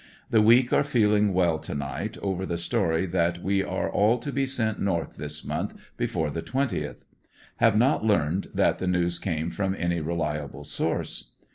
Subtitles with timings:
[0.31, 4.31] The weak are feeling well to night over the story that we are all to
[4.33, 7.03] be sent North this month, before the 20th.
[7.57, 11.33] Have not learned that the news came from any reliable source.